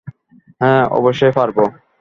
হ্যাঁ, 0.61 0.83
অবশ্যই 0.91 1.31
পারব। 1.31 1.57